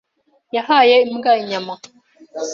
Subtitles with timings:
[0.55, 1.73] Yahaye imbwa inyama.